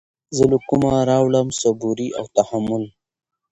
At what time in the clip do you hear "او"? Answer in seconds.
2.19-2.25